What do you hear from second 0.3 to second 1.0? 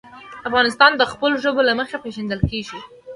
افغانستان